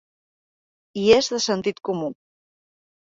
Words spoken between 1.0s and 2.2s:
I és de sentit comú.